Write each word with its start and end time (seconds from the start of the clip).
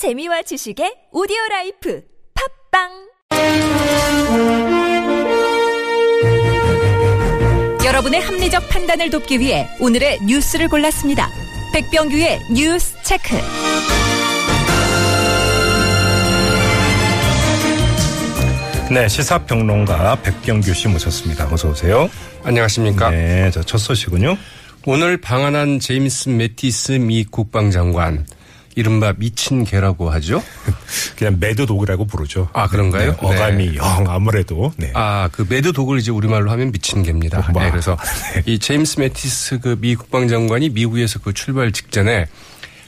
재미와 0.00 0.40
지식의 0.40 1.12
오디오 1.12 1.36
라이프 1.50 2.00
팟빵 2.72 2.88
여러분의 7.84 8.22
합리적 8.22 8.66
판단을 8.70 9.10
돕기 9.10 9.38
위해 9.40 9.68
오늘의 9.78 10.20
뉴스를 10.24 10.70
골랐습니다. 10.70 11.28
백병규의 11.74 12.40
뉴스 12.50 12.96
체크. 13.02 13.36
네, 18.90 19.06
시사평론가 19.06 20.22
백병규 20.22 20.72
씨 20.72 20.88
모셨습니다. 20.88 21.46
어서 21.52 21.68
오세요. 21.68 22.08
안녕하십니까. 22.42 23.10
네, 23.10 23.50
저 23.50 23.62
첫 23.64 23.76
소식은요. 23.76 24.34
오늘 24.86 25.20
방한한 25.20 25.78
제임스 25.78 26.30
매티스 26.30 26.92
미 26.92 27.24
국방장관 27.24 28.24
이른바 28.76 29.12
미친 29.16 29.64
개라고 29.64 30.10
하죠. 30.10 30.42
그냥 31.16 31.36
mad 31.40 31.66
dog라고 31.66 32.06
부르죠. 32.06 32.48
아, 32.52 32.68
그런가요? 32.68 33.10
네, 33.12 33.16
어감이 33.20 33.66
네. 33.72 33.76
영 33.76 34.04
아무래도. 34.08 34.72
네. 34.76 34.90
아, 34.94 35.28
그 35.32 35.44
mad 35.48 35.72
dog을 35.72 35.98
이제 35.98 36.10
우리말로 36.10 36.50
하면 36.50 36.70
미친 36.72 37.02
개입니다. 37.02 37.50
뭐. 37.52 37.62
네, 37.62 37.70
그래서 37.70 37.96
이 38.46 38.58
제임스 38.58 39.00
매티스 39.00 39.60
그 39.60 39.76
미 39.80 39.94
국방장관이 39.96 40.70
미국에서 40.70 41.18
그 41.20 41.32
출발 41.32 41.72
직전에 41.72 42.26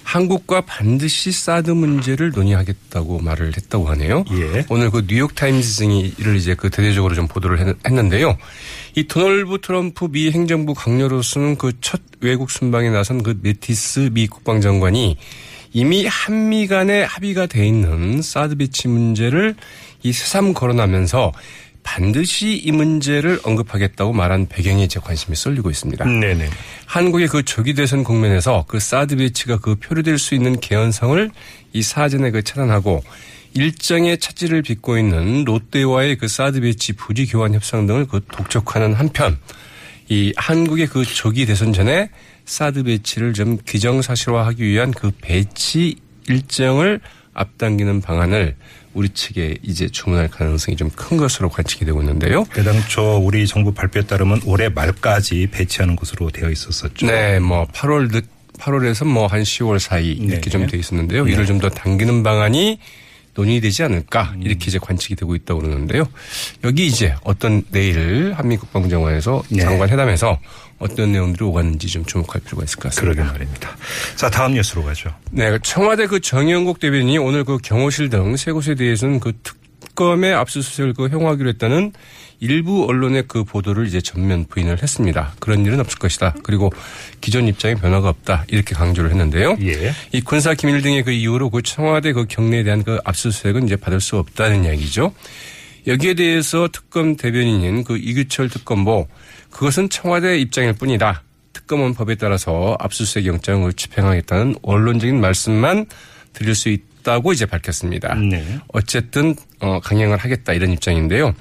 한국과 0.04 0.62
반드시 0.62 1.30
사드 1.30 1.70
문제를 1.70 2.32
논의하겠다고 2.32 3.20
말을 3.20 3.52
했다고 3.56 3.88
하네요. 3.90 4.24
예. 4.32 4.66
오늘 4.68 4.90
그 4.90 5.06
뉴욕 5.06 5.32
타임즈 5.34 5.76
등이 5.76 6.14
이를 6.18 6.34
이제 6.36 6.54
그 6.56 6.70
대대적으로 6.70 7.14
좀 7.14 7.28
보도를 7.28 7.60
했- 7.60 7.76
했는데요. 7.86 8.36
이 8.96 9.06
도널드 9.06 9.60
트럼프 9.62 10.08
미 10.10 10.30
행정부 10.32 10.74
각료로서는 10.74 11.56
그 11.56 11.72
첫 11.80 12.00
외국 12.20 12.50
순방에 12.50 12.90
나선 12.90 13.22
그 13.22 13.38
매티스 13.42 14.10
미 14.12 14.26
국방장관이 14.26 15.16
이미 15.72 16.06
한미 16.06 16.66
간에 16.66 17.02
합의가 17.02 17.46
돼 17.46 17.66
있는 17.66 18.20
사드 18.22 18.56
배치 18.56 18.88
문제를 18.88 19.54
이 20.02 20.12
새삼 20.12 20.52
거론하면서 20.52 21.32
반드시 21.82 22.54
이 22.56 22.70
문제를 22.70 23.40
언급하겠다고 23.42 24.12
말한 24.12 24.46
배경에 24.48 24.86
제 24.86 25.00
관심이 25.00 25.34
쏠리고 25.34 25.70
있습니다. 25.70 26.04
네네. 26.04 26.48
한국의 26.86 27.28
그 27.28 27.42
조기 27.42 27.74
대선 27.74 28.04
국면에서 28.04 28.64
그 28.68 28.78
사드 28.78 29.16
배치가 29.16 29.58
그 29.58 29.74
표류될 29.76 30.18
수 30.18 30.34
있는 30.34 30.60
개연성을 30.60 31.30
이 31.72 31.82
사전에 31.82 32.30
그 32.30 32.42
차단하고 32.42 33.02
일정의 33.54 34.18
차질을 34.18 34.62
빚고 34.62 34.96
있는 34.96 35.44
롯데와의 35.44 36.16
그 36.16 36.28
사드 36.28 36.60
배치 36.60 36.92
부지 36.92 37.26
교환 37.26 37.54
협상 37.54 37.86
등을 37.86 38.06
그 38.06 38.20
독촉하는 38.30 38.94
한편 38.94 39.38
이 40.08 40.32
한국의 40.36 40.86
그 40.86 41.04
조기 41.04 41.46
대선 41.46 41.72
전에 41.72 42.10
사드 42.44 42.84
배치를 42.84 43.32
좀 43.32 43.58
기정사실화하기 43.64 44.64
위한 44.64 44.90
그 44.92 45.10
배치 45.20 45.96
일정을 46.28 47.00
앞당기는 47.34 48.00
방안을 48.00 48.56
우리 48.94 49.08
측에 49.08 49.56
이제 49.62 49.88
주문할 49.88 50.28
가능성이 50.28 50.76
좀 50.76 50.90
큰 50.90 51.16
것으로 51.16 51.48
관측이 51.48 51.84
되고 51.86 52.00
있는데요. 52.02 52.44
대당초 52.52 53.16
우리 53.16 53.46
정부 53.46 53.72
발표에 53.72 54.02
따르면 54.02 54.42
올해 54.44 54.68
말까지 54.68 55.48
배치하는 55.50 55.96
것으로 55.96 56.30
되어 56.30 56.50
있었었죠. 56.50 57.06
네, 57.06 57.38
뭐 57.40 57.66
8월 57.68 58.10
늦 58.12 58.24
8월에서 58.58 59.06
뭐 59.06 59.26
한 59.28 59.42
10월 59.42 59.78
사이 59.78 60.12
이렇게 60.12 60.42
네. 60.42 60.50
좀돼 60.50 60.76
있었는데요. 60.78 61.24
네. 61.24 61.32
이를 61.32 61.46
좀 61.46 61.58
더 61.58 61.68
당기는 61.70 62.22
방안이 62.22 62.78
논의되지 63.34 63.82
않을까 63.84 64.32
음. 64.36 64.42
이렇게 64.42 64.66
이제 64.66 64.78
관측이 64.78 65.16
되고 65.16 65.34
있다고 65.34 65.60
그러는데요. 65.60 66.06
여기 66.64 66.86
이제 66.86 67.14
어떤 67.24 67.62
내일 67.70 68.32
한미 68.36 68.56
국방장관에서 68.56 69.42
네. 69.48 69.62
장관 69.62 69.88
회담에서 69.88 70.38
어떤 70.78 71.12
내용들이 71.12 71.44
오갔는지 71.44 71.86
좀 71.88 72.04
주목할 72.04 72.40
필요가 72.42 72.64
있을 72.64 72.76
것 72.76 72.88
같습니다. 72.90 73.14
그러게 73.14 73.32
말입니다. 73.32 73.70
자, 74.16 74.28
다음 74.28 74.54
뉴스로 74.54 74.84
가죠. 74.84 75.14
네, 75.30 75.56
청와대 75.62 76.06
그 76.06 76.20
정영국 76.20 76.80
대변인이 76.80 77.18
오늘 77.18 77.44
그 77.44 77.58
경호실 77.58 78.10
등 78.10 78.36
세 78.36 78.50
곳에 78.52 78.74
대해서는 78.74 79.20
그 79.20 79.32
특검의 79.42 80.34
압수수색을 80.34 80.94
그 80.94 81.08
형하기로 81.08 81.48
했다는 81.50 81.92
일부 82.42 82.86
언론의 82.88 83.24
그 83.28 83.44
보도를 83.44 83.86
이제 83.86 84.00
전면 84.00 84.46
부인을 84.46 84.82
했습니다. 84.82 85.32
그런 85.38 85.64
일은 85.64 85.78
없을 85.78 86.00
것이다. 86.00 86.34
그리고 86.42 86.72
기존 87.20 87.46
입장에 87.46 87.76
변화가 87.76 88.08
없다. 88.08 88.46
이렇게 88.48 88.74
강조를 88.74 89.10
했는데요. 89.10 89.56
예. 89.62 89.92
이 90.10 90.20
군사 90.22 90.52
기밀 90.52 90.82
등의 90.82 91.04
그 91.04 91.12
이유로 91.12 91.50
그 91.50 91.62
청와대 91.62 92.12
그 92.12 92.26
경례에 92.26 92.64
대한 92.64 92.82
그 92.82 92.98
압수수색은 93.04 93.66
이제 93.66 93.76
받을 93.76 94.00
수 94.00 94.18
없다는 94.18 94.64
이야기죠. 94.64 95.14
여기에 95.86 96.14
대해서 96.14 96.68
특검 96.72 97.14
대변인인 97.14 97.84
그 97.84 97.96
이규철 97.96 98.48
특검보 98.48 99.06
그것은 99.50 99.88
청와대 99.88 100.36
입장일 100.40 100.72
뿐이다. 100.72 101.22
특검은 101.52 101.94
법에 101.94 102.16
따라서 102.16 102.76
압수수색 102.80 103.26
영장을 103.26 103.72
집행하겠다는 103.72 104.56
원론적인 104.62 105.20
말씀만 105.20 105.86
드릴 106.32 106.56
수 106.56 106.70
있다고 106.70 107.32
이제 107.32 107.46
밝혔습니다. 107.46 108.14
네. 108.16 108.44
어쨌든 108.72 109.36
어, 109.60 109.78
강행을 109.78 110.16
하겠다 110.16 110.52
이런 110.54 110.72
입장인데요. 110.72 111.34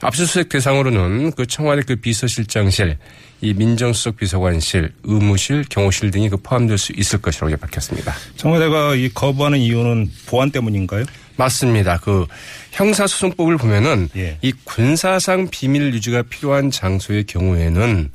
압수수색 0.00 0.48
대상으로는 0.48 1.32
그 1.32 1.46
청와대 1.46 1.82
그 1.82 1.96
비서실장실, 1.96 2.98
이 3.40 3.54
민정수석 3.54 4.16
비서관실, 4.16 4.92
의무실, 5.04 5.64
경호실 5.68 6.10
등이 6.10 6.28
그 6.28 6.36
포함될 6.38 6.78
수 6.78 6.92
있을 6.96 7.20
것이라고 7.20 7.56
밝혔습니다. 7.56 8.14
청와대가 8.36 8.94
이 8.94 9.08
거부하는 9.08 9.58
이유는 9.58 10.10
보안 10.26 10.50
때문인가요? 10.50 11.04
맞습니다. 11.36 11.98
그 11.98 12.26
형사소송법을 12.72 13.58
보면은 13.58 14.08
예. 14.16 14.38
이 14.40 14.52
군사상 14.64 15.48
비밀 15.50 15.92
유지가 15.92 16.22
필요한 16.22 16.70
장소의 16.70 17.24
경우에는 17.24 18.10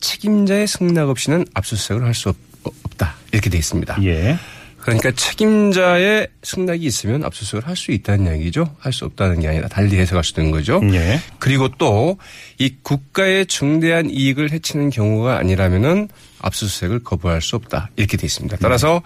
책임자의 0.00 0.66
승낙 0.66 1.08
없이는 1.08 1.44
압수수색을 1.54 2.04
할 2.04 2.14
수 2.14 2.32
없다 2.64 3.14
이렇게 3.32 3.50
돼 3.50 3.58
있습니다. 3.58 3.98
예. 4.04 4.38
그러니까 4.84 5.10
책임자의 5.12 6.28
승낙이 6.42 6.84
있으면 6.84 7.24
압수수색을 7.24 7.66
할 7.66 7.74
수 7.74 7.90
있다는 7.90 8.32
얘기죠. 8.38 8.76
할 8.78 8.92
수 8.92 9.06
없다는 9.06 9.40
게 9.40 9.48
아니라 9.48 9.66
달리 9.68 9.96
해석할 9.96 10.22
수 10.22 10.38
있는 10.38 10.50
거죠. 10.52 10.80
예. 10.92 11.20
그리고 11.38 11.68
또 11.68 12.16
이 12.58 12.76
국가의 12.82 13.46
중대한 13.46 14.08
이익을 14.10 14.52
해치는 14.52 14.90
경우가 14.90 15.38
아니라면은 15.38 16.08
압수수색을 16.40 17.02
거부할 17.02 17.40
수 17.40 17.56
없다 17.56 17.90
이렇게 17.96 18.16
돼 18.16 18.26
있습니다. 18.26 18.58
따라서 18.60 19.02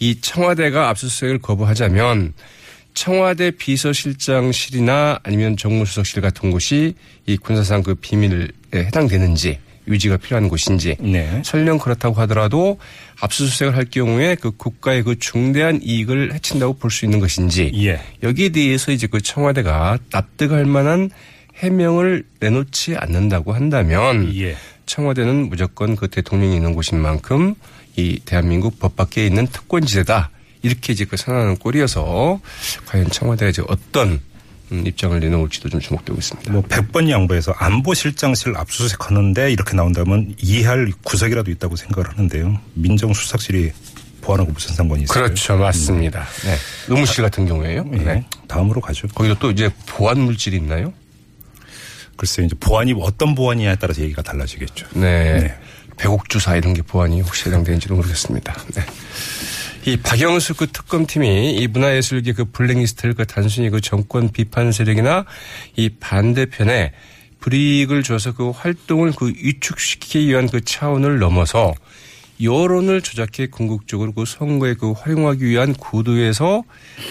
이 0.00 0.20
청와대가 0.20 0.88
압수수색을 0.88 1.38
거부하자면 1.40 2.32
청와대 2.94 3.50
비서실장실이나 3.52 5.20
아니면 5.22 5.56
정무수석실 5.56 6.22
같은 6.22 6.50
곳이 6.50 6.94
이 7.26 7.36
군사상 7.36 7.82
그 7.82 7.94
비밀에 7.94 8.48
해당되는지 8.74 9.58
유지가 9.88 10.16
필요한 10.16 10.48
곳인지 10.48 10.96
네. 11.00 11.42
설령 11.44 11.78
그렇다고 11.78 12.14
하더라도 12.22 12.78
압수수색을 13.20 13.76
할 13.76 13.84
경우에 13.86 14.36
그 14.36 14.50
국가의 14.52 15.02
그 15.02 15.18
중대한 15.18 15.80
이익을 15.82 16.34
해친다고 16.34 16.74
볼 16.74 16.90
수 16.90 17.04
있는 17.04 17.20
것인지 17.20 17.70
예. 17.74 18.00
여기에 18.22 18.50
대해서 18.50 18.92
이제 18.92 19.06
그 19.06 19.20
청와대가 19.20 19.98
납득할 20.10 20.64
만한 20.64 21.10
해명을 21.56 22.24
내놓지 22.40 22.96
않는다고 22.96 23.52
한다면 23.52 24.34
예. 24.36 24.56
청와대는 24.86 25.48
무조건 25.48 25.96
그 25.96 26.08
대통령이 26.08 26.56
있는 26.56 26.74
곳인 26.74 27.00
만큼 27.00 27.54
이 27.96 28.20
대한민국 28.24 28.78
법 28.78 28.96
밖에 28.96 29.26
있는 29.26 29.46
특권지대다 29.46 30.30
이렇게 30.62 30.92
이제 30.92 31.04
그 31.04 31.16
선언하는 31.16 31.56
꼴이어서 31.56 32.40
과연 32.86 33.10
청와대가 33.10 33.50
이제 33.50 33.62
어떤 33.68 34.08
음, 34.08 34.20
입장을 34.70 35.18
내놓을지도 35.18 35.68
좀 35.68 35.80
주목되고 35.80 36.18
있습니다. 36.18 36.52
뭐 36.52 36.62
100번 36.62 37.08
양보해서 37.08 37.52
안보실장실 37.52 38.56
압수수색 38.56 39.06
하는데 39.06 39.50
이렇게 39.50 39.74
나온다면 39.74 40.34
이해할 40.40 40.92
구석이라도 41.04 41.50
있다고 41.50 41.76
생각을 41.76 42.10
하는데요. 42.10 42.58
민정수석실이 42.74 43.72
보안하고 44.20 44.52
무슨 44.52 44.74
상관이 44.74 45.04
있어요? 45.04 45.24
그렇죠, 45.24 45.56
맞습니다. 45.56 46.26
네. 46.44 46.56
의무실 46.88 47.22
같은 47.22 47.46
경우에요. 47.46 47.84
예. 47.94 47.96
네. 47.96 48.24
다음으로 48.46 48.80
가죠. 48.80 49.08
거기도 49.08 49.34
또 49.36 49.50
이제 49.50 49.70
보안 49.86 50.20
물질이 50.20 50.56
있나요? 50.56 50.92
글쎄요, 52.16 52.46
이제 52.46 52.56
보안이 52.58 52.94
어떤 53.00 53.34
보안이냐에 53.34 53.76
따라서 53.76 54.02
얘기가 54.02 54.22
달라지겠죠. 54.22 54.86
네. 54.94 55.40
네. 55.40 55.58
배곡 55.96 56.28
주사 56.28 56.56
이런 56.56 56.74
게 56.74 56.82
보안이 56.82 57.20
혹시 57.20 57.48
해당되는지도 57.48 57.94
모르겠습니다. 57.94 58.54
네. 58.74 58.82
이 59.88 59.96
박영수 59.96 60.54
그 60.54 60.66
특검팀이 60.66 61.54
이 61.56 61.66
문화예술계 61.66 62.32
그 62.34 62.44
블랙리스트를 62.44 63.14
그 63.14 63.26
단순히 63.26 63.70
그 63.70 63.80
정권 63.80 64.28
비판 64.30 64.70
세력이나 64.70 65.24
이 65.76 65.88
반대편에 65.88 66.92
불이익을 67.40 68.02
줘서 68.02 68.34
그 68.34 68.50
활동을 68.50 69.12
그 69.12 69.32
위축시키기 69.34 70.28
위한 70.28 70.46
그 70.50 70.60
차원을 70.62 71.18
넘어서 71.20 71.72
여론을 72.42 73.00
조작해 73.00 73.46
궁극적으로 73.46 74.12
그 74.12 74.24
선거에 74.26 74.74
그 74.74 74.92
활용하기 74.92 75.44
위한 75.44 75.72
구도에서 75.72 76.64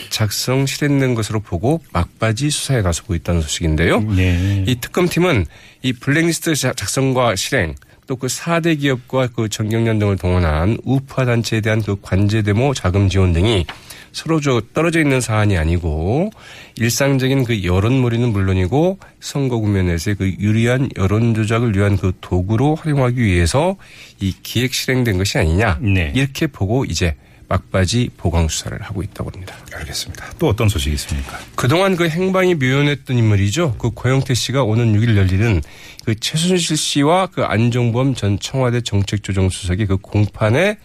작성 0.09 0.67
실행된 0.67 1.15
것으로 1.15 1.39
보고 1.39 1.81
막바지 1.91 2.51
수사에 2.51 2.81
나서고 2.83 3.15
있다는 3.15 3.41
소식인데요. 3.41 4.01
네. 4.01 4.63
이 4.67 4.75
특검팀은 4.79 5.45
이 5.81 5.93
블랙리스트 5.93 6.53
자- 6.55 6.73
작성과 6.73 7.35
실행 7.35 7.73
또 8.07 8.15
그 8.15 8.27
4대 8.27 8.79
기업과 8.79 9.27
그 9.35 9.49
정경련 9.49 9.99
등을 9.99 10.17
동원한 10.17 10.77
우파 10.83 11.25
단체에 11.25 11.61
대한 11.61 11.81
그 11.81 11.97
관제 12.01 12.41
데모 12.41 12.73
자금 12.73 13.09
지원 13.09 13.33
등이 13.33 13.65
서로 14.13 14.39
저 14.39 14.61
떨어져 14.73 14.99
있는 15.01 15.21
사안이 15.21 15.57
아니고 15.57 16.31
일상적인 16.77 17.43
그 17.43 17.63
여론몰이는 17.63 18.29
물론이고 18.31 18.97
선거 19.19 19.59
국면에서의 19.59 20.15
그 20.15 20.25
유리한 20.39 20.89
여론 20.97 21.35
조작을 21.35 21.75
위한 21.75 21.97
그 21.97 22.13
도구로 22.21 22.75
활용하기 22.75 23.21
위해서 23.21 23.75
이 24.19 24.33
기획 24.41 24.73
실행된 24.73 25.17
것이 25.17 25.37
아니냐 25.37 25.79
네. 25.81 26.11
이렇게 26.15 26.47
보고 26.47 26.85
이제 26.85 27.15
막바지 27.49 28.09
보강 28.17 28.47
수사를 28.47 28.79
하고 28.81 29.01
있다고 29.01 29.31
합니다. 29.33 29.55
알겠습니다. 29.73 30.31
또 30.37 30.47
어떤 30.47 30.67
소식이 30.67 30.93
있습니까? 30.95 31.39
그동안 31.55 31.95
그 31.95 32.09
행방이 32.09 32.55
묘연했던 32.55 33.17
인물이죠. 33.17 33.75
그 33.77 33.91
고영태 33.91 34.33
씨가 34.33 34.63
오는 34.63 34.93
6일 34.93 35.15
열리는 35.15 35.61
그 36.05 36.15
최순실 36.15 36.77
씨와 36.77 37.27
그 37.27 37.43
안종범 37.43 38.15
전 38.15 38.37
청와대 38.39 38.81
정책조정수석이 38.81 39.85
그 39.85 39.97
공판에 39.97 40.77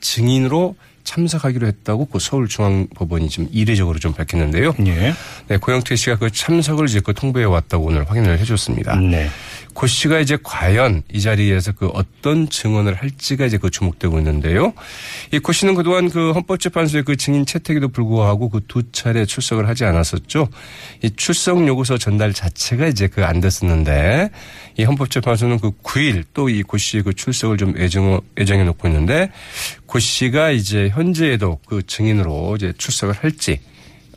증인으로 0.00 0.76
참석하기로 1.04 1.66
했다고 1.66 2.06
그 2.06 2.18
서울중앙법원이 2.18 3.28
지금 3.30 3.48
이례적으로 3.50 3.98
좀 3.98 4.12
밝혔는데요. 4.12 4.74
예. 4.86 5.14
네, 5.48 5.56
고영태 5.56 5.96
씨가 5.96 6.16
그 6.16 6.30
참석을 6.30 6.88
이제 6.88 7.00
그 7.00 7.14
통보해 7.14 7.44
왔다고 7.46 7.86
오늘 7.86 8.08
확인을 8.08 8.38
해줬습니다. 8.38 8.96
네. 8.96 9.28
고 9.72 9.86
씨가 9.86 10.18
이제 10.20 10.36
과연 10.42 11.02
이 11.12 11.20
자리에서 11.20 11.72
그 11.72 11.86
어떤 11.94 12.48
증언을 12.48 12.94
할지가 12.94 13.46
이제 13.46 13.56
그 13.56 13.70
주목되고 13.70 14.18
있는데요. 14.18 14.72
이 15.32 15.38
고 15.38 15.52
씨는 15.52 15.74
그동안 15.74 16.10
그 16.10 16.32
헌법재판소의 16.32 17.04
그 17.04 17.16
증인 17.16 17.46
채택에도 17.46 17.88
불구하고 17.88 18.48
그 18.48 18.60
두 18.68 18.82
차례 18.92 19.24
출석을 19.24 19.68
하지 19.68 19.84
않았었죠. 19.84 20.48
이 21.02 21.10
출석 21.16 21.66
요구서 21.66 21.98
전달 21.98 22.32
자체가 22.32 22.86
이제 22.88 23.06
그 23.08 23.24
안 23.24 23.40
됐었는데 23.40 24.30
이 24.76 24.84
헌법재판소는 24.84 25.60
그 25.60 25.70
9일 25.82 26.24
또 26.34 26.48
이 26.48 26.62
고 26.62 26.76
씨의 26.78 27.02
그 27.04 27.14
출석을 27.14 27.56
좀 27.56 27.74
예정, 27.78 28.20
예정해 28.38 28.64
놓고 28.64 28.88
있는데 28.88 29.30
고 29.86 29.98
씨가 29.98 30.50
이제 30.50 30.88
현재에도 30.90 31.58
그 31.66 31.82
증인으로 31.86 32.56
이제 32.56 32.72
출석을 32.76 33.14
할지 33.14 33.60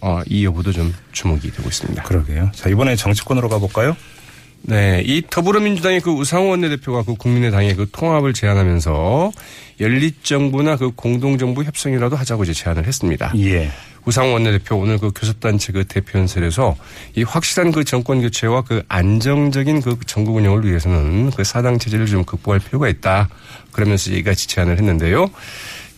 어, 0.02 0.22
이 0.28 0.44
여부도 0.46 0.74
좀 0.74 0.94
주목이 1.14 1.52
되고 1.52 1.68
있습니다. 1.70 2.04
그러게요. 2.04 2.52
자, 2.54 2.70
이번에 2.70 2.96
정치권으로 2.96 3.48
가볼까요? 3.50 3.96
네, 4.66 5.04
이 5.06 5.22
더불어민주당의 5.30 6.00
그 6.00 6.12
우상호 6.12 6.50
원내대표가 6.50 7.04
그 7.04 7.16
국민의당의 7.16 7.76
그 7.76 7.90
통합을 7.92 8.34
제안하면서 8.34 9.32
연립정부나 9.82 10.78
그 10.78 10.92
공동정부 10.92 11.64
협상이라도 11.64 12.16
하자고 12.16 12.44
이제 12.44 12.54
제안을 12.54 12.88
했습니다. 12.88 13.34
예. 13.38 13.70
우상호 14.06 14.34
원내대표 14.34 14.78
오늘 14.78 14.98
그 15.00 15.12
교섭단체 15.14 15.74
그 15.74 15.86
대표 15.86 16.20
연설에서 16.20 16.76
이 17.16 17.24
확실한 17.24 17.72
그 17.72 17.84
정권 17.84 18.22
교체와 18.22 18.64
그 18.64 18.84
안정적인 18.88 19.82
그 19.82 19.98
전국 20.06 20.36
운영을 20.36 20.66
위해서는 20.66 21.32
그 21.32 21.44
사당 21.44 21.78
체제를 21.78 22.06
좀 22.06 22.24
극복할 22.24 22.60
필요가 22.60 22.88
있다. 22.88 23.30
그러면서 23.72 24.12
이같이 24.12 24.48
제안을 24.48 24.78
했는데요. 24.78 25.30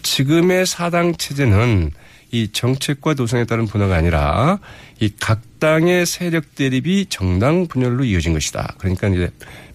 지금의 0.01 0.65
사당 0.65 1.15
체제는 1.15 1.91
이 2.35 2.49
정책과 2.51 3.13
노선에 3.13 3.45
따른 3.45 3.65
분화가 3.65 3.95
아니라 3.95 4.59
이 4.99 5.09
각 5.19 5.41
당의 5.59 6.05
세력 6.05 6.53
대립이 6.55 7.07
정당 7.09 7.65
분열로 7.67 8.03
이어진 8.03 8.33
것이다. 8.33 8.75
그러니까 8.77 9.07
이제 9.07 9.31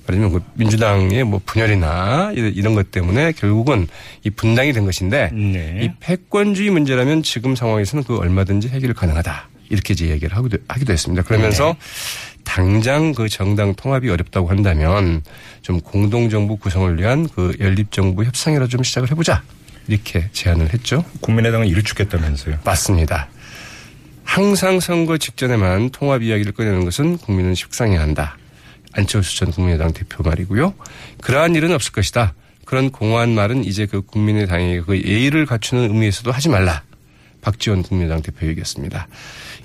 말하자면 0.07 0.33
그 0.33 0.41
민주당의 0.55 1.25
뭐 1.25 1.41
분열이나 1.45 2.33
이런 2.35 2.75
것 2.75 2.91
때문에 2.91 3.33
결국은 3.33 3.89
이 4.23 4.31
분당이 4.31 4.73
된 4.73 4.85
것인데 4.85 5.31
네. 5.33 5.81
이 5.83 5.91
패권주의 6.01 6.71
문제라면 6.71 7.23
지금 7.23 7.57
상황에서는 7.57 8.05
그 8.05 8.19
얼마든지 8.19 8.69
해결 8.69 8.93
가능하다. 8.93 9.49
이렇게 9.71 9.95
이제 9.95 10.09
얘기를 10.09 10.37
하기도, 10.37 10.59
하기도 10.69 10.93
했습니다. 10.93 11.23
그러면서 11.23 11.77
당장 12.45 13.13
그 13.13 13.29
정당 13.29 13.75
통합이 13.75 14.09
어렵다고 14.11 14.49
한다면 14.49 15.23
좀 15.63 15.81
공동정부 15.81 16.57
구성을 16.57 16.99
위한 16.99 17.29
그 17.29 17.57
연립정부 17.59 18.25
협상이라도 18.25 18.69
좀 18.69 18.83
시작을 18.83 19.11
해보자. 19.11 19.43
이렇게 19.89 20.29
제안을 20.33 20.73
했죠. 20.73 21.05
국민의당은 21.21 21.67
일축했다면서요. 21.67 22.59
맞습니다. 22.65 23.29
항상 24.25 24.79
선거 24.79 25.19
직전에만 25.19 25.91
통합 25.91 26.23
이야기를 26.23 26.53
꺼내는 26.53 26.85
것은 26.85 27.19
국민은 27.19 27.55
식상해야 27.55 28.01
한다. 28.01 28.37
안철수 28.93 29.37
전 29.37 29.51
국민의당 29.51 29.93
대표 29.93 30.23
말이고요. 30.23 30.75
그러한 31.21 31.55
일은 31.55 31.73
없을 31.73 31.93
것이다. 31.93 32.35
그런 32.65 32.91
공허한 32.91 33.35
말은 33.35 33.65
이제 33.65 33.87
그 33.87 34.03
국민의당의 34.03 34.83
그 34.83 35.01
예의를 35.01 35.47
갖추는 35.47 35.85
의미에서도 35.85 36.31
하지 36.31 36.49
말라. 36.49 36.83
박지원 37.41 37.83
국민의당 37.83 38.23
대표 38.23 38.47
얘기했습니다. 38.47 39.09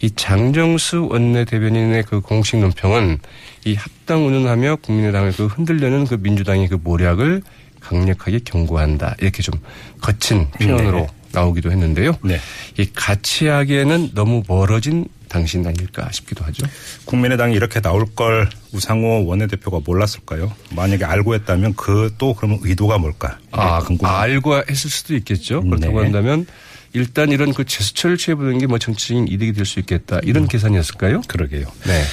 이 0.02 0.12
장정수 0.12 1.08
원내대변인의 1.12 2.04
그 2.04 2.22
공식 2.22 2.58
논평은 2.58 3.20
이 3.66 3.76
합당 3.76 4.26
운운하며 4.26 4.78
국민의당을 4.78 5.34
그 5.34 5.46
흔들려는 5.48 6.06
그 6.06 6.16
민주당의 6.16 6.70
그 6.70 6.76
모략을 6.82 7.44
강력하게 7.88 8.40
경고한다. 8.44 9.16
이렇게 9.20 9.42
좀 9.44 9.54
거친 10.02 10.50
표현으로 10.52 11.00
네. 11.02 11.08
나오기도 11.32 11.72
했는데요. 11.72 12.18
네. 12.24 12.40
이 12.78 12.90
같이 12.94 13.48
하기에는 13.48 14.12
너무 14.14 14.44
멀어진 14.48 15.08
당신 15.28 15.66
아닐까 15.68 16.08
싶기도 16.12 16.46
하죠. 16.46 16.66
국민의당이 17.06 17.56
이렇게 17.56 17.82
나올 17.82 18.06
걸 18.16 18.50
우상호 18.72 19.26
원내대표가 19.26 19.82
몰랐을까요? 19.86 20.54
만약에 20.72 21.04
알고 21.04 21.34
했다면 21.36 21.76
그 21.76 22.10
또 22.18 22.34
그러면 22.34 22.60
의도가 22.62 22.98
뭘까? 23.00 23.38
아, 23.52 23.80
궁금합니다. 23.80 24.20
알고 24.22 24.56
했을 24.70 24.90
수도 24.90 25.14
있겠죠. 25.16 25.62
그렇다고 25.62 25.98
네. 26.00 26.04
한다면 26.04 26.46
일단 26.94 27.30
이런 27.32 27.54
그 27.54 27.66
제스처를 27.66 28.18
취해보는 28.18 28.60
게 28.60 28.68
뭐 28.68 28.78
정치적인 28.80 29.28
이득이 29.28 29.52
될 29.54 29.66
수 29.66 29.80
있겠다. 29.80 30.20
이런 30.24 30.44
음. 30.44 30.48
계산이었을까요? 30.48 31.22
그러게요. 31.28 31.66
네. 31.86 32.04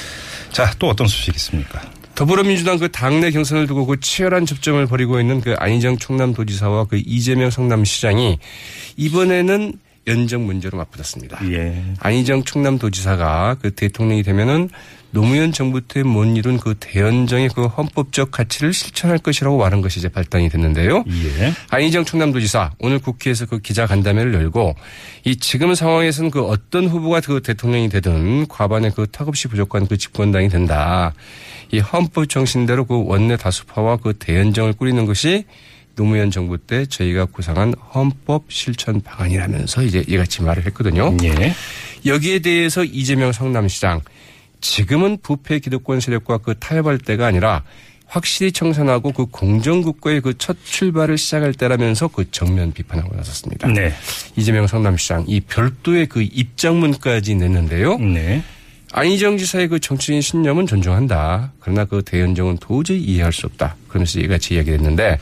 자, 0.51 0.73
또 0.81 0.89
어떤 0.89 1.07
소식이 1.07 1.37
있습니까? 1.37 1.81
더불어민주당 2.23 2.79
그 2.79 2.89
당내 2.89 3.33
경선을 3.33 3.67
두고 3.67 3.85
그 3.85 3.99
치열한 3.99 4.47
접점을 4.47 4.87
벌이고 4.87 5.19
있는 5.19 5.41
그 5.41 5.57
안희정 5.59 5.99
충남도지사와 5.99 6.85
그 6.85 7.03
이재명 7.05 7.51
성남시장이 7.51 8.39
이번에는 8.97 9.73
연정 10.07 10.47
문제로 10.47 10.79
맞붙었습니다. 10.79 11.41
예. 11.53 11.83
안희정 12.01 12.45
충남도지사가 12.45 13.57
그 13.61 13.75
대통령이 13.75 14.23
되면은 14.23 14.69
노무현 15.13 15.53
정부 15.53 15.81
때 15.83 16.03
못 16.03 16.25
이룬 16.25 16.57
그 16.59 16.75
대연정의 16.81 17.51
그 17.55 17.67
헌법적 17.67 18.31
가치를 18.31 18.73
실천할 18.73 19.19
것이라고 19.19 19.59
말한 19.59 19.83
것이 19.83 19.99
이제 19.99 20.09
발단이 20.09 20.49
됐는데요. 20.49 21.05
예. 21.07 21.53
안희정 21.69 22.05
충남도지사 22.05 22.73
오늘 22.81 22.99
국회에서 22.99 23.47
그 23.47 23.59
기자 23.59 23.87
간담회를 23.87 24.33
열고 24.35 24.75
이 25.25 25.37
지금 25.37 25.75
상황에서는 25.75 26.31
그 26.31 26.43
어떤 26.45 26.87
후보가 26.89 27.21
그 27.21 27.43
대통령이 27.43 27.91
되든 27.91 28.49
과반의 28.49 28.93
그 28.97 29.07
턱없이 29.13 29.49
부족한 29.49 29.87
그 29.87 29.99
집권당이 29.99 30.49
된다. 30.49 31.13
이 31.71 31.79
헌법 31.79 32.29
정신대로 32.29 32.87
그 32.87 33.05
원내 33.05 33.37
다수파와 33.37 33.99
그 33.99 34.15
대연정을 34.15 34.73
꾸리는 34.73 35.05
것이 35.07 35.45
노무현 35.95 36.31
정부 36.31 36.59
때 36.59 36.87
저희가 36.87 37.27
구상한 37.27 37.75
헌법 37.95 38.45
실천 38.49 39.01
방안이라면서 39.01 39.83
이제 39.83 40.05
이같이 40.07 40.43
말을 40.43 40.67
했거든요. 40.67 41.17
예. 41.23 41.55
여기에 42.07 42.41
대해서 42.41 42.85
이재명 42.85 43.33
성남시장 43.33 44.01
지금은 44.61 45.19
부패 45.23 45.59
기득권 45.59 46.01
세력과 46.01 46.39
그 46.39 46.55
타협할 46.59 46.99
때가 46.99 47.27
아니라 47.27 47.63
확실히 48.07 48.53
청산하고 48.53 49.13
그 49.13 49.27
공정국가의 49.27 50.21
그 50.21 50.35
첫 50.37 50.57
출발을 50.65 51.17
시작할 51.17 51.55
때라면서 51.55 52.09
그 52.09 52.31
정면 52.31 52.73
비판하고 52.73 53.17
나섰습니다. 53.17 53.69
네. 53.69 53.93
이재명 54.37 54.67
성남시장 54.67 55.25
이 55.29 55.41
별도의 55.41 56.07
그 56.07 56.23
입장문까지 56.23 57.35
냈는데요. 57.37 57.99
네. 57.99 58.43
안희정 58.93 59.39
지사의 59.39 59.69
그 59.69 59.81
정치인 59.81 60.21
신념은 60.21 60.67
존중한다. 60.67 61.53
그러나 61.61 61.87
그 61.87 62.03
대연정은 62.05 62.59
도저히 62.59 63.01
이해할 63.01 63.33
수 63.33 63.47
없다. 63.47 63.77
그러면서 63.89 64.21
이같이 64.21 64.55
이야기를 64.55 64.79
했는데 64.79 65.19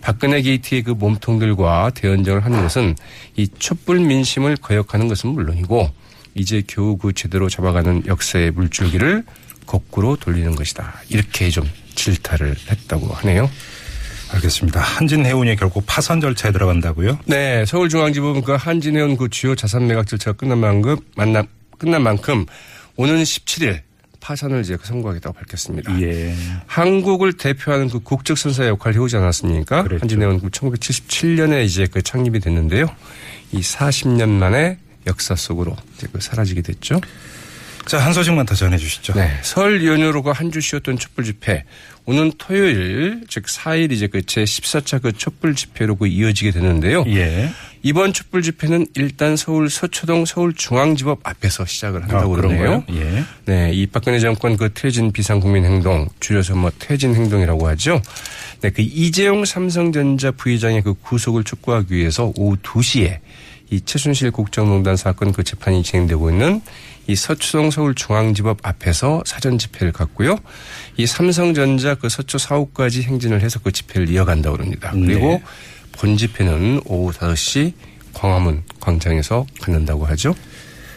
박근혜 0.00 0.40
게이트의 0.42 0.82
그 0.82 0.90
몸통들과 0.92 1.90
대연정을 1.94 2.44
하는 2.44 2.62
것은 2.62 2.96
이 3.36 3.48
촛불 3.58 4.00
민심을 4.00 4.56
거역하는 4.56 5.08
것은 5.08 5.30
물론이고 5.30 5.90
이제 6.34 6.62
겨우 6.66 6.96
그 6.96 7.12
제대로 7.12 7.48
잡아가는 7.48 8.04
역사의 8.06 8.52
물줄기를 8.52 9.24
거꾸로 9.66 10.16
돌리는 10.16 10.54
것이다. 10.54 11.02
이렇게 11.08 11.50
좀 11.50 11.68
질타를 11.94 12.56
했다고 12.70 13.08
하네요. 13.08 13.50
알겠습니다. 14.30 14.80
한진해운이 14.80 15.56
결국 15.56 15.84
파산 15.86 16.20
절차에 16.20 16.52
들어간다고요? 16.52 17.18
네, 17.26 17.64
서울중앙지법은 17.66 18.42
그 18.42 18.52
한진해운 18.52 19.16
그 19.16 19.28
주요 19.28 19.54
자산 19.54 19.86
매각 19.86 20.06
절차가 20.06 20.36
끝난 20.36 20.58
만큼 20.58 20.96
만남 21.16 21.46
끝난 21.78 22.02
만큼 22.02 22.44
오는 22.96 23.22
17일 23.22 23.80
파산을 24.20 24.60
이제 24.60 24.76
선고하겠다고 24.80 25.34
밝혔습니다. 25.34 26.00
예. 26.00 26.34
한국을 26.66 27.34
대표하는 27.34 27.88
그 27.88 28.00
국적 28.00 28.36
선사의 28.36 28.70
역할을 28.70 28.96
해오지 28.96 29.16
않았습니까? 29.16 29.82
그랬죠. 29.84 30.02
한진해운 30.02 30.40
1977년에 30.40 31.64
이제 31.64 31.86
그 31.86 32.02
창립이 32.02 32.40
됐는데요. 32.40 32.86
이 33.52 33.60
40년 33.60 34.28
만에 34.28 34.78
역사 35.06 35.34
속으로 35.34 35.76
이제 35.96 36.06
그 36.12 36.20
사라지게 36.20 36.62
됐죠. 36.62 37.00
자, 37.88 37.98
한 37.98 38.12
소식만 38.12 38.44
더 38.44 38.54
전해 38.54 38.76
주시죠. 38.76 39.14
네. 39.14 39.30
설 39.42 39.84
연휴로가 39.84 40.32
한 40.32 40.50
주 40.50 40.60
쉬었던 40.60 40.98
촛불 40.98 41.24
집회. 41.24 41.64
오는 42.04 42.30
토요일, 42.38 43.22
즉 43.28 43.44
4일 43.46 43.92
이제 43.92 44.06
그 44.06 44.20
제14차 44.20 45.00
그 45.02 45.12
촛불 45.12 45.54
집회로 45.54 45.96
그 45.96 46.06
이어지게 46.06 46.50
되는데요. 46.52 47.04
예. 47.08 47.50
이번 47.82 48.12
촛불 48.12 48.42
집회는 48.42 48.86
일단 48.94 49.36
서울 49.36 49.70
서초동 49.70 50.24
서울중앙지법 50.24 51.20
앞에서 51.22 51.64
시작을 51.66 52.02
한다고 52.02 52.34
아, 52.34 52.36
그러네요. 52.36 52.84
예. 52.90 53.24
네, 53.46 53.72
이 53.72 53.86
박근혜 53.86 54.18
정권 54.20 54.56
그 54.56 54.70
퇴진 54.72 55.12
비상국민행동 55.12 56.08
줄여서 56.20 56.56
뭐 56.56 56.70
퇴진 56.78 57.14
행동이라고 57.14 57.68
하죠. 57.68 58.00
네, 58.62 58.70
그 58.70 58.82
이재용 58.82 59.44
삼성전자 59.44 60.30
부회장의 60.30 60.82
그 60.82 60.94
구속을 60.94 61.44
촉구하기 61.44 61.94
위해서 61.94 62.32
오후 62.36 62.56
2시에 62.56 63.18
이 63.70 63.80
최순실 63.82 64.30
국정농단 64.30 64.96
사건 64.96 65.32
그 65.32 65.42
재판이 65.44 65.82
진행되고 65.82 66.30
있는 66.30 66.62
이 67.08 67.16
서초동 67.16 67.70
서울중앙지법 67.70 68.58
앞에서 68.62 69.22
사전 69.26 69.58
집회를 69.58 69.92
갖고요. 69.92 70.36
이 70.98 71.06
삼성전자 71.06 71.94
그 71.94 72.10
서초 72.10 72.36
사옥까지 72.36 73.02
행진을 73.02 73.40
해서 73.40 73.58
그 73.64 73.72
집회를 73.72 74.10
이어간다고 74.10 74.58
그럽니다. 74.58 74.90
그리고 74.92 75.26
네. 75.28 75.42
본 75.92 76.18
집회는 76.18 76.82
오후 76.84 77.10
5시 77.10 77.72
광화문 78.12 78.62
광장에서 78.78 79.46
갖는다고 79.60 80.04
하죠. 80.06 80.34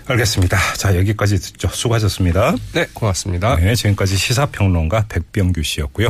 알겠습니다. 0.06 0.58
자, 0.76 0.98
여기까지 0.98 1.38
듣죠. 1.38 1.70
수고하셨습니다. 1.70 2.56
네, 2.74 2.88
고맙습니다. 2.94 3.56
네, 3.56 3.74
지금까지 3.74 4.18
시사평론가 4.18 5.06
백병규 5.08 5.64
씨였고요. 5.64 6.10